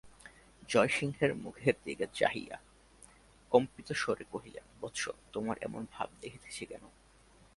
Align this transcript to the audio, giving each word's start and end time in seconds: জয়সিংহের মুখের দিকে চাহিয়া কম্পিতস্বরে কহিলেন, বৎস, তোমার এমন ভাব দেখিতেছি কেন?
জয়সিংহের 0.69 1.31
মুখের 1.35 1.75
দিকে 1.85 2.05
চাহিয়া 2.13 2.57
কম্পিতস্বরে 3.51 4.25
কহিলেন, 4.31 4.65
বৎস, 4.81 5.03
তোমার 5.33 5.57
এমন 5.61 5.81
ভাব 5.91 6.09
দেখিতেছি 6.21 6.65
কেন? 6.65 6.83